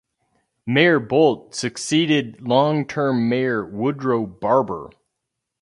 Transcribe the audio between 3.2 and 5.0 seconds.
mayor Woodrow Barber.